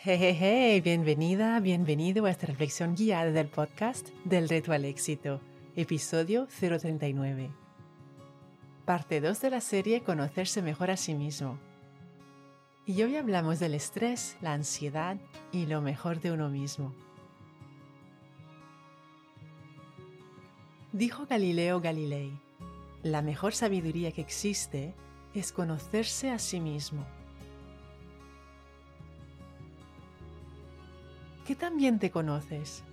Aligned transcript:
Hey, 0.00 0.80
bienvenida, 0.80 1.58
bienvenido 1.58 2.26
a 2.26 2.30
esta 2.30 2.46
reflexión 2.46 2.94
guiada 2.94 3.32
del 3.32 3.48
podcast 3.48 4.10
del 4.24 4.48
Reto 4.48 4.72
al 4.72 4.84
Éxito, 4.84 5.40
episodio 5.74 6.46
039. 6.46 7.50
Parte 8.84 9.20
2 9.20 9.40
de 9.40 9.50
la 9.50 9.60
serie 9.60 10.02
Conocerse 10.04 10.62
mejor 10.62 10.92
a 10.92 10.96
sí 10.96 11.14
mismo. 11.14 11.58
Y 12.86 13.02
hoy 13.02 13.16
hablamos 13.16 13.58
del 13.58 13.74
estrés, 13.74 14.36
la 14.40 14.52
ansiedad 14.52 15.16
y 15.50 15.66
lo 15.66 15.80
mejor 15.80 16.20
de 16.20 16.30
uno 16.30 16.48
mismo. 16.48 16.94
Dijo 20.92 21.26
Galileo 21.26 21.80
Galilei, 21.80 22.40
la 23.02 23.20
mejor 23.20 23.52
sabiduría 23.52 24.12
que 24.12 24.20
existe 24.20 24.94
es 25.34 25.50
conocerse 25.50 26.30
a 26.30 26.38
sí 26.38 26.60
mismo. 26.60 27.04
¿Qué 31.48 31.56
también 31.56 31.98
te 31.98 32.10
conoces? 32.10 32.84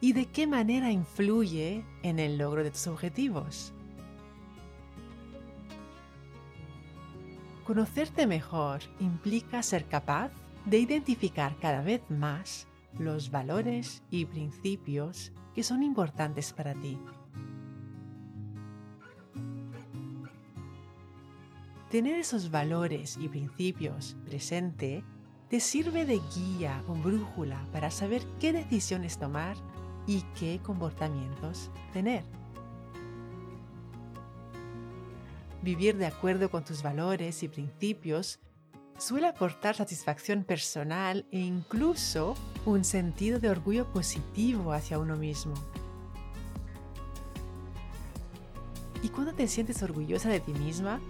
¿Y 0.00 0.14
de 0.14 0.24
qué 0.24 0.46
manera 0.46 0.90
influye 0.90 1.84
en 2.02 2.18
el 2.18 2.38
logro 2.38 2.64
de 2.64 2.70
tus 2.70 2.86
objetivos? 2.86 3.74
Conocerte 7.66 8.26
mejor 8.26 8.80
implica 9.00 9.62
ser 9.62 9.84
capaz 9.84 10.30
de 10.64 10.78
identificar 10.78 11.58
cada 11.58 11.82
vez 11.82 12.00
más 12.08 12.68
los 12.98 13.30
valores 13.30 14.02
y 14.10 14.24
principios 14.24 15.30
que 15.54 15.62
son 15.62 15.82
importantes 15.82 16.54
para 16.54 16.72
ti. 16.72 16.98
Tener 21.90 22.18
esos 22.18 22.50
valores 22.50 23.18
y 23.18 23.28
principios 23.28 24.16
presente 24.24 25.04
te 25.48 25.60
sirve 25.60 26.04
de 26.04 26.20
guía 26.34 26.82
o 26.88 26.94
brújula 26.94 27.60
para 27.72 27.90
saber 27.90 28.22
qué 28.40 28.52
decisiones 28.52 29.18
tomar 29.18 29.56
y 30.06 30.22
qué 30.38 30.60
comportamientos 30.62 31.70
tener. 31.92 32.24
Vivir 35.62 35.96
de 35.96 36.06
acuerdo 36.06 36.50
con 36.50 36.64
tus 36.64 36.82
valores 36.82 37.42
y 37.42 37.48
principios 37.48 38.38
suele 38.98 39.26
aportar 39.26 39.74
satisfacción 39.74 40.44
personal 40.44 41.26
e 41.30 41.40
incluso 41.40 42.34
un 42.66 42.84
sentido 42.84 43.40
de 43.40 43.48
orgullo 43.48 43.86
positivo 43.92 44.72
hacia 44.72 44.98
uno 44.98 45.16
mismo. 45.16 45.54
Y 49.02 49.08
cuando 49.08 49.34
te 49.34 49.48
sientes 49.48 49.82
orgullosa 49.82 50.28
de 50.30 50.40
ti 50.40 50.52
misma 50.52 51.00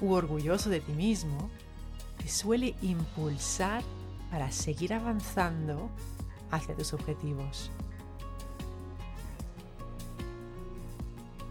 u 0.00 0.12
orgulloso 0.12 0.68
de 0.68 0.80
ti 0.80 0.92
mismo, 0.92 1.50
te 2.18 2.28
suele 2.28 2.74
impulsar 2.82 3.82
para 4.30 4.50
seguir 4.50 4.92
avanzando 4.92 5.90
hacia 6.50 6.74
tus 6.74 6.92
objetivos. 6.92 7.70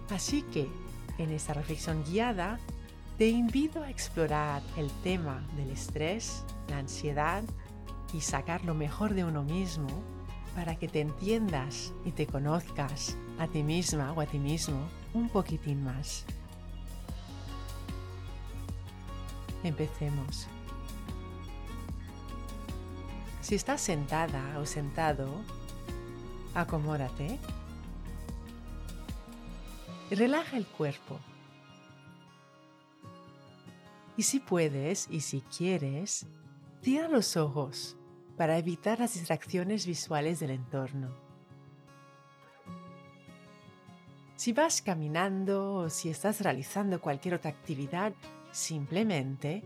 Así 0.09 0.41
que, 0.43 0.69
en 1.17 1.31
esta 1.31 1.53
reflexión 1.53 2.03
guiada, 2.05 2.59
te 3.17 3.27
invito 3.29 3.81
a 3.81 3.89
explorar 3.89 4.61
el 4.77 4.91
tema 5.03 5.43
del 5.57 5.71
estrés, 5.71 6.43
la 6.69 6.77
ansiedad 6.77 7.43
y 8.13 8.21
sacar 8.21 8.63
lo 8.63 8.73
mejor 8.73 9.13
de 9.13 9.25
uno 9.25 9.43
mismo 9.43 9.87
para 10.55 10.75
que 10.75 10.87
te 10.87 11.01
entiendas 11.01 11.93
y 12.05 12.11
te 12.11 12.25
conozcas 12.25 13.17
a 13.37 13.47
ti 13.47 13.63
misma 13.63 14.13
o 14.13 14.21
a 14.21 14.25
ti 14.25 14.39
mismo 14.39 14.87
un 15.13 15.29
poquitín 15.29 15.83
más. 15.83 16.25
Empecemos. 19.63 20.47
Si 23.47 23.55
estás 23.55 23.79
sentada 23.79 24.59
o 24.59 24.65
sentado, 24.65 25.41
acomódate 26.53 27.39
relaja 30.11 30.57
el 30.57 30.65
cuerpo. 30.65 31.17
Y 34.17 34.23
si 34.23 34.41
puedes 34.41 35.07
y 35.09 35.21
si 35.21 35.39
quieres, 35.39 36.27
cierra 36.81 37.07
los 37.07 37.37
ojos 37.37 37.95
para 38.35 38.57
evitar 38.57 38.99
las 38.99 39.13
distracciones 39.13 39.85
visuales 39.85 40.41
del 40.41 40.49
entorno. 40.49 41.15
Si 44.35 44.51
vas 44.51 44.81
caminando 44.81 45.73
o 45.75 45.89
si 45.89 46.09
estás 46.09 46.41
realizando 46.41 46.99
cualquier 46.99 47.35
otra 47.35 47.51
actividad, 47.51 48.11
simplemente 48.51 49.63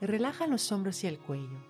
relaja 0.00 0.48
los 0.48 0.72
hombros 0.72 1.04
y 1.04 1.06
el 1.06 1.20
cuello. 1.20 1.69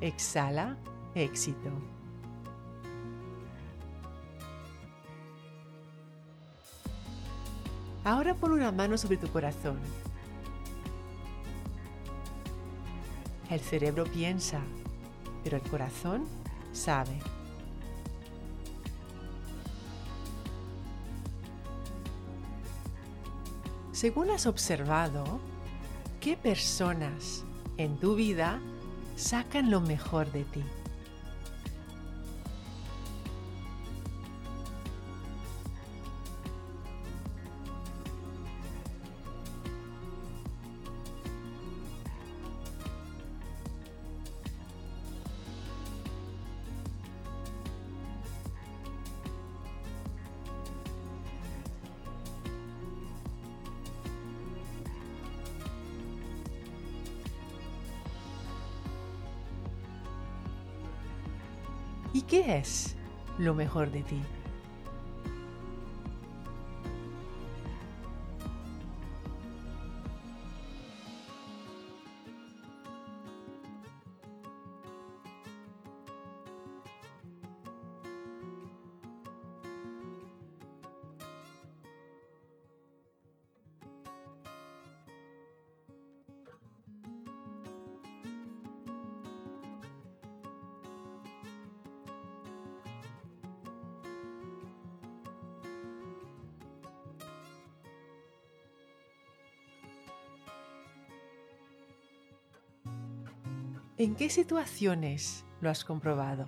Exhala 0.00 0.76
éxito. 1.14 1.70
Ahora 8.04 8.34
pon 8.34 8.52
una 8.52 8.70
mano 8.70 8.98
sobre 8.98 9.16
tu 9.16 9.28
corazón. 9.28 9.78
El 13.48 13.60
cerebro 13.60 14.04
piensa, 14.04 14.60
pero 15.42 15.56
el 15.56 15.62
corazón 15.62 16.26
sabe. 16.72 17.18
Según 23.92 24.30
has 24.30 24.44
observado, 24.46 25.40
¿qué 26.20 26.36
personas 26.36 27.44
en 27.78 27.96
tu 27.96 28.16
vida 28.16 28.60
sacan 29.16 29.70
lo 29.70 29.80
mejor 29.80 30.30
de 30.32 30.44
ti. 30.44 30.62
¿Y 62.14 62.22
qué 62.22 62.58
es 62.58 62.94
lo 63.38 63.54
mejor 63.54 63.90
de 63.90 64.04
ti? 64.04 64.20
¿En 103.96 104.16
qué 104.16 104.28
situaciones 104.28 105.44
lo 105.60 105.70
has 105.70 105.84
comprobado? 105.84 106.46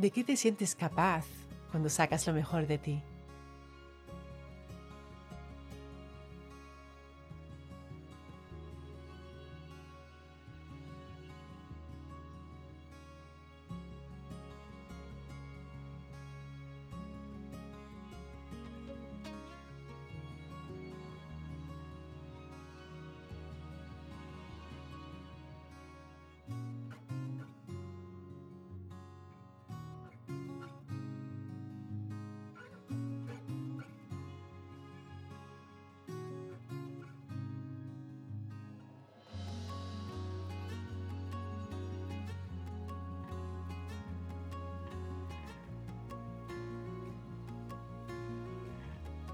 ¿De 0.00 0.10
qué 0.10 0.24
te 0.24 0.34
sientes 0.34 0.74
capaz 0.74 1.26
cuando 1.70 1.90
sacas 1.90 2.26
lo 2.26 2.32
mejor 2.32 2.66
de 2.66 2.78
ti? 2.78 3.02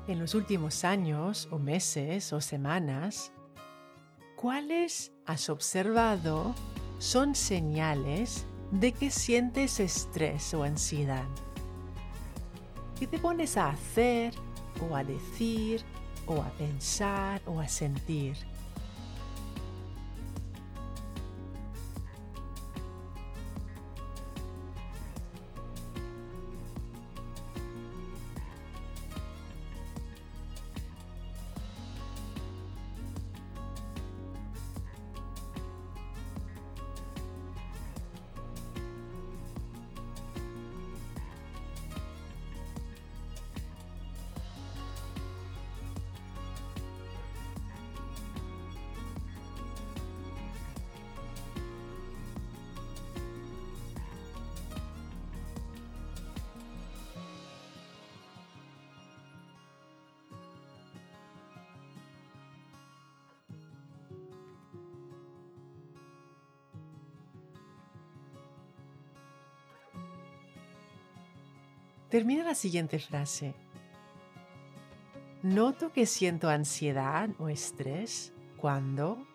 En 0.08 0.18
los 0.18 0.34
últimos 0.34 0.84
años 0.84 1.48
o 1.50 1.58
meses 1.58 2.32
o 2.32 2.40
semanas, 2.40 3.32
¿cuáles 4.36 5.12
has 5.26 5.50
observado 5.50 6.54
son 6.98 7.34
señales 7.34 8.44
de 8.70 8.92
que 8.92 9.10
sientes 9.10 9.80
estrés 9.80 10.54
o 10.54 10.62
ansiedad? 10.62 11.26
¿Qué 12.98 13.06
te 13.06 13.18
pones 13.18 13.56
a 13.56 13.68
hacer 13.68 14.34
o 14.88 14.94
a 14.94 15.04
decir 15.04 15.82
o 16.26 16.40
a 16.40 16.50
pensar 16.50 17.42
o 17.46 17.60
a 17.60 17.68
sentir? 17.68 18.36
Termina 72.08 72.44
la 72.44 72.54
siguiente 72.54 72.98
frase. 72.98 73.54
Noto 75.42 75.92
que 75.92 76.06
siento 76.06 76.48
ansiedad 76.48 77.28
o 77.38 77.48
estrés 77.48 78.32
cuando 78.56 79.26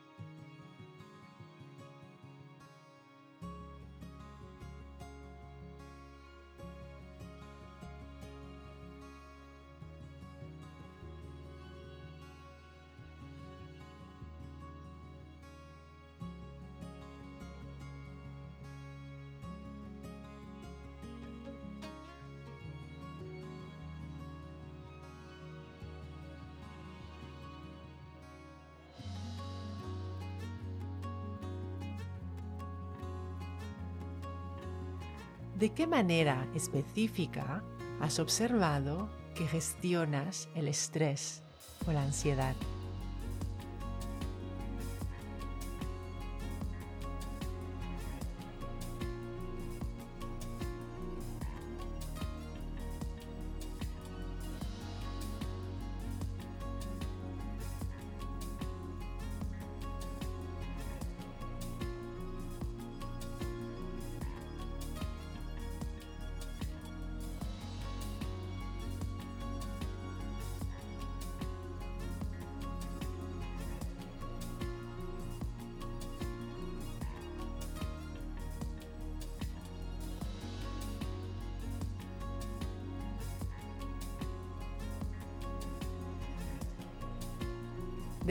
¿De 35.62 35.69
qué 35.69 35.86
manera 35.86 36.48
específica 36.56 37.63
has 38.00 38.18
observado 38.18 39.08
que 39.36 39.46
gestionas 39.46 40.50
el 40.56 40.68
estrés 40.68 41.44
o 41.86 41.92
la 41.92 42.02
ansiedad? 42.02 42.56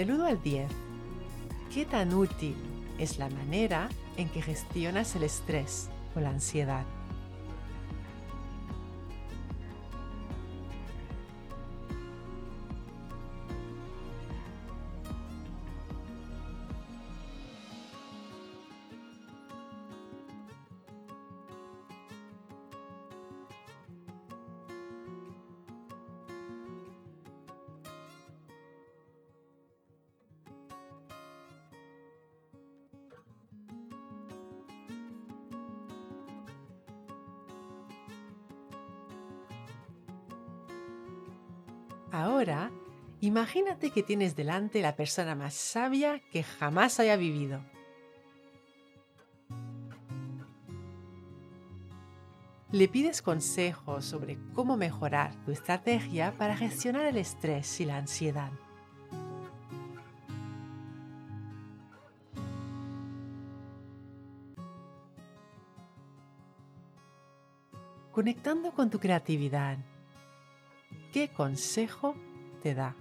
Del 0.00 0.12
1 0.12 0.24
al 0.24 0.42
10, 0.42 0.66
¿qué 1.74 1.84
tan 1.84 2.14
útil 2.14 2.56
es 2.98 3.18
la 3.18 3.28
manera 3.28 3.90
en 4.16 4.30
que 4.30 4.40
gestionas 4.40 5.14
el 5.14 5.24
estrés 5.24 5.90
o 6.16 6.20
la 6.20 6.30
ansiedad? 6.30 6.86
Ahora, 42.12 42.72
imagínate 43.20 43.90
que 43.90 44.02
tienes 44.02 44.34
delante 44.34 44.82
la 44.82 44.96
persona 44.96 45.34
más 45.34 45.54
sabia 45.54 46.20
que 46.32 46.42
jamás 46.42 46.98
haya 46.98 47.16
vivido. 47.16 47.60
Le 52.72 52.88
pides 52.88 53.22
consejos 53.22 54.04
sobre 54.04 54.38
cómo 54.54 54.76
mejorar 54.76 55.34
tu 55.44 55.52
estrategia 55.52 56.32
para 56.38 56.56
gestionar 56.56 57.04
el 57.04 57.16
estrés 57.16 57.80
y 57.80 57.84
la 57.84 57.96
ansiedad. 57.96 58.50
Conectando 68.12 68.72
con 68.72 68.90
tu 68.90 68.98
creatividad 68.98 69.78
¿Qué 71.12 71.28
consejo 71.28 72.14
te 72.62 72.74
da? 72.74 72.94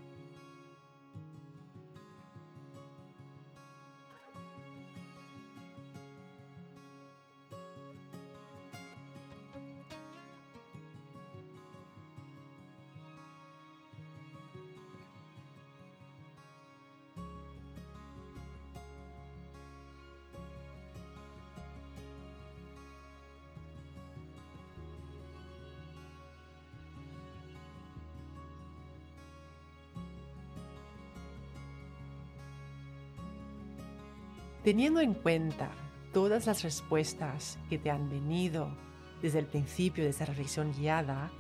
Teniendo 34.64 35.00
en 35.00 35.14
cuenta 35.14 35.72
todas 36.14 36.46
las 36.46 36.64
respuestas 36.64 37.58
que 37.70 37.78
te 37.78 37.90
han 37.90 38.10
venido 38.10 38.76
desde 39.22 39.40
el 39.40 39.46
principio 39.46 40.04
de 40.04 40.10
esta 40.10 40.26
reflexión 40.26 40.74
guiada, 40.74 41.32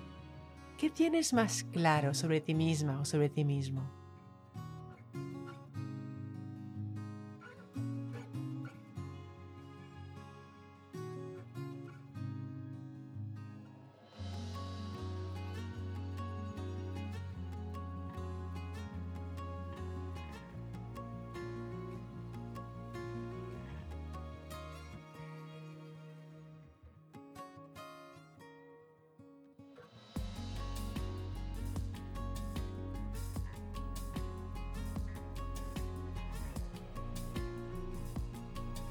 ¿qué 0.78 0.90
tienes 0.90 1.34
más 1.34 1.64
claro 1.64 2.14
sobre 2.14 2.40
ti 2.40 2.54
misma 2.54 3.02
o 3.02 3.06
sobre 3.06 3.30
ti 3.30 3.44
mismo? 3.44 3.99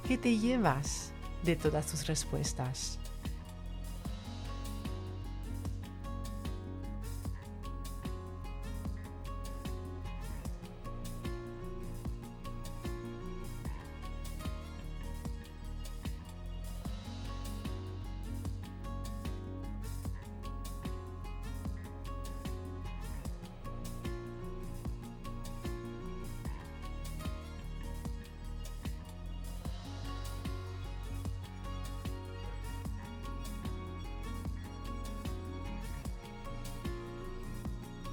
¿Qué 0.08 0.16
te 0.16 0.38
llevas 0.38 1.12
de 1.42 1.54
todas 1.54 1.88
tus 1.88 2.06
respuestas? 2.06 2.98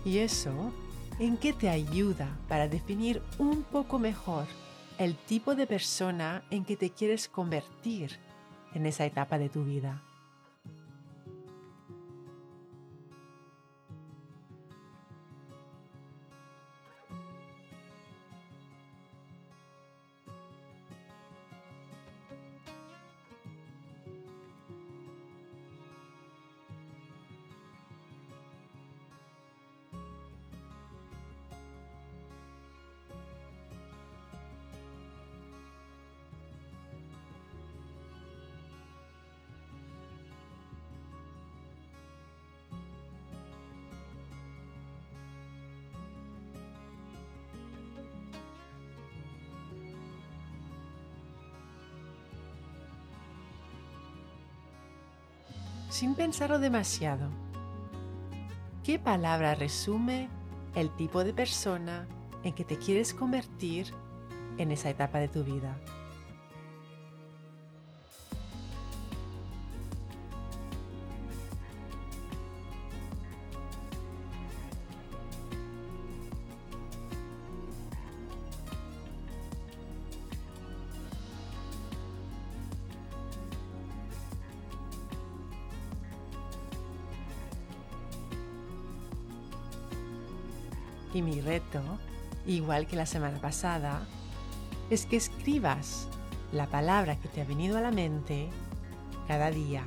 ¿Y 0.06 0.20
eso 0.20 0.72
en 1.18 1.36
qué 1.36 1.52
te 1.52 1.68
ayuda 1.68 2.30
para 2.48 2.68
definir 2.68 3.24
un 3.40 3.64
poco 3.64 3.98
mejor 3.98 4.46
el 5.00 5.16
tipo 5.16 5.56
de 5.56 5.66
persona 5.66 6.44
en 6.52 6.64
que 6.64 6.78
te 6.78 6.92
quieres 6.92 7.28
convertir 7.28 8.20
en 8.76 8.86
esa 8.86 9.06
etapa 9.06 9.40
de 9.40 9.50
tu 9.50 9.66
vida? 9.66 10.05
Sin 55.96 56.14
pensarlo 56.14 56.60
demasiado. 56.60 57.30
¿Qué 58.84 59.00
palabra 59.00 59.56
resume 59.56 60.28
el 60.76 60.94
tipo 60.98 61.24
de 61.24 61.34
persona 61.34 62.06
en 62.44 62.52
que 62.52 62.66
te 62.66 62.78
quieres 62.78 63.14
convertir 63.14 63.94
en 64.58 64.74
esa 64.74 64.90
etapa 64.90 65.20
de 65.20 65.30
tu 65.30 65.46
vida? 65.46 65.78
Y 91.16 91.22
mi 91.22 91.40
reto, 91.40 91.82
igual 92.46 92.88
que 92.88 92.98
la 92.98 93.06
semana 93.06 93.40
pasada, 93.40 94.06
es 94.90 95.06
que 95.06 95.16
escribas 95.16 96.10
la 96.52 96.68
palabra 96.68 97.16
que 97.16 97.30
te 97.30 97.40
ha 97.40 97.46
venido 97.46 97.78
a 97.78 97.82
la 97.82 97.90
mente 97.90 98.50
cada 99.26 99.50
día. 99.50 99.86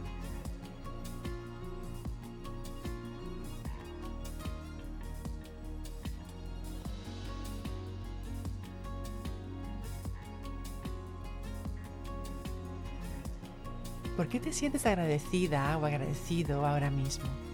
¿Por 14.17 14.29
qué 14.29 14.41
te 14.41 14.55
sientes 14.55 14.87
agradecida 14.87 15.77
o 15.77 15.85
agradecido 15.85 16.67
ahora 16.67 16.89
mismo? 16.91 17.48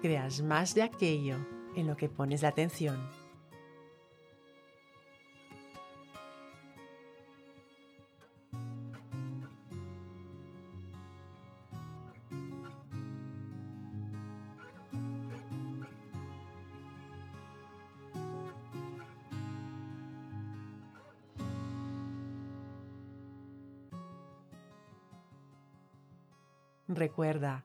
Creas 0.00 0.42
más 0.42 0.74
de 0.74 0.82
aquello 0.82 1.36
en 1.74 1.86
lo 1.86 1.96
que 1.96 2.08
pones 2.08 2.42
la 2.42 2.48
atención. 2.48 2.98
Recuerda, 26.88 27.64